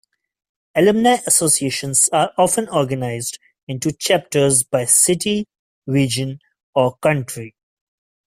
Alumni 0.73 1.17
associations 1.27 2.09
are 2.11 2.31
often 2.35 2.67
organized 2.69 3.37
into 3.67 3.91
chapters 3.91 4.63
by 4.63 4.83
city, 4.83 5.45
region, 5.85 6.39
or 6.73 6.97
country. 6.97 7.55